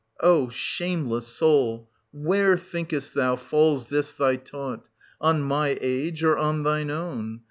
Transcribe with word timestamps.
O 0.21 0.49
shameless 0.49 1.27
soul, 1.27 1.87
where, 2.11 2.57
thinkest 2.57 3.13
thou, 3.13 3.35
falls 3.35 3.85
this 3.85 4.13
thy 4.13 4.35
taunt,— 4.35 4.89
on 5.21 5.43
my 5.43 5.77
age, 5.79 6.23
or 6.23 6.35
on 6.39 6.63
thine 6.63 6.89
own 6.89 7.39